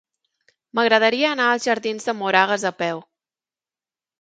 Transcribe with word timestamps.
M'agradaria 0.79 1.27
anar 1.35 1.49
als 1.49 1.67
jardins 1.67 2.09
de 2.09 2.15
Moragas 2.23 2.67
a 2.71 2.73
peu. 2.81 3.07